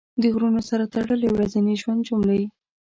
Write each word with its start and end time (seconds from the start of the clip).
د 0.21 0.23
غرونو 0.33 0.61
سره 0.69 0.91
تړلې 0.95 1.27
ورځني 1.31 1.73
ژوند 1.81 2.01
جملې 2.07 2.45